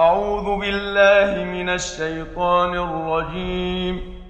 أعوذ 0.00 0.60
بالله 0.60 1.44
من 1.44 1.68
الشيطان 1.68 2.74
الرجيم. 2.78 4.20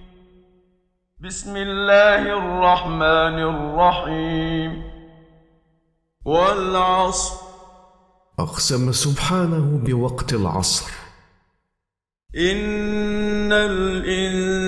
بسم 1.21 1.57
الله 1.57 2.23
الرحمن 2.23 3.39
الرحيم. 3.43 4.83
والعصر. 6.25 7.37
أقسم 8.39 8.93
سبحانه 8.93 9.80
بوقت 9.85 10.33
العصر. 10.33 10.91
إن 12.37 13.52
الإنسان 13.52 14.59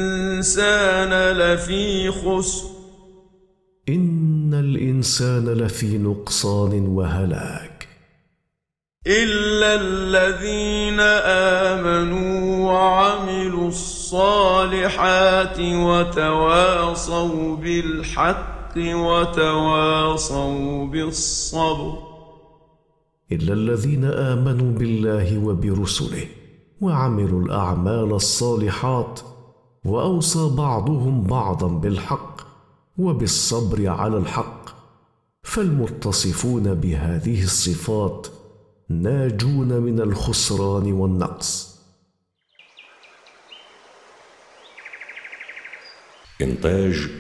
لفي 1.37 2.11
خسر. 2.11 2.69
إن 3.89 4.55
الإنسان 4.55 5.49
لفي 5.49 5.99
نقصان 5.99 6.87
وهلاك. 6.87 7.89
إلا 9.07 9.75
الذين 9.75 10.72
آمنوا 11.01 12.73
وعملوا 12.73 13.69
الصالحات 13.69 15.61
وتواصوا 15.61 17.57
بالحق 17.57 18.77
وتواصوا 18.77 20.87
بالصبر. 20.87 21.99
إلا 23.33 23.53
الذين 23.53 24.05
آمنوا 24.05 24.79
بالله 24.79 25.39
وبرسله 25.39 26.27
وعملوا 26.81 27.43
الأعمال 27.43 28.13
الصالحات 28.13 29.21
وأوصى 29.85 30.57
بعضهم 30.57 31.23
بعضا 31.23 31.69
بالحق 31.69 32.41
وبالصبر 32.99 33.89
على 33.89 34.17
الحق 34.17 34.69
فالمتصفون 35.43 36.75
بهذه 36.75 37.43
الصفات 37.43 38.27
ناجون 39.01 39.69
من 39.69 40.01
الخسران 40.01 40.93
والنقص. 40.93 41.81
إنتاج 46.43 47.11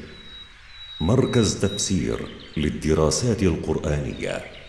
مركز 1.00 1.60
تفسير 1.60 2.28
للدراسات 2.56 3.42
القرآنية. 3.42 4.61